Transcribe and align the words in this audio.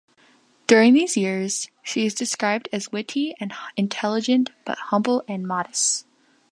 During 0.65 0.95
these 0.95 1.15
years 1.15 1.69
she 1.83 2.07
is 2.07 2.15
described 2.15 2.67
as 2.73 2.91
witty 2.91 3.35
and 3.39 3.53
intelligent 3.77 4.49
but 4.65 4.79
humble 4.89 5.23
and 5.27 5.45
modest. 5.47 6.07